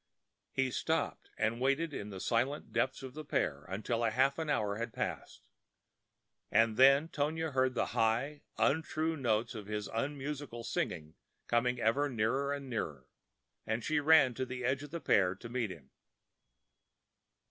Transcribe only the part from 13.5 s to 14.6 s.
and she ran to